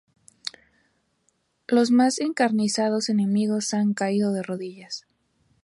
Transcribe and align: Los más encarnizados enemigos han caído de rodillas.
Los 1.67 1.91
más 1.91 2.19
encarnizados 2.21 3.09
enemigos 3.09 3.75
han 3.75 3.93
caído 3.93 4.33
de 4.33 4.41
rodillas. 4.41 5.05